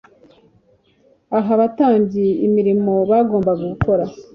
Aha 1.37 1.49
abatambyi 1.57 2.25
imirimo 2.47 2.93
bagomba 3.09 3.51
gukora 3.63 4.05